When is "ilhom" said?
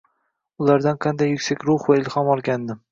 2.05-2.35